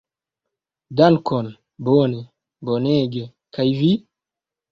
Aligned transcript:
Dankon, 0.99 1.51
bone, 1.89 2.21
bonege, 2.69 3.27
kaj 3.59 3.67
vi? 3.83 3.93